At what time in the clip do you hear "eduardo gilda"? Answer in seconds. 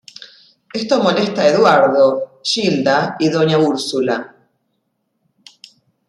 1.49-3.17